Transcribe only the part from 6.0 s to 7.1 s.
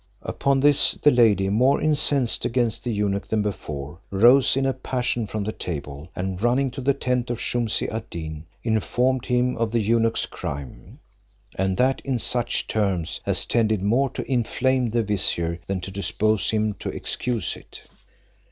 and running to the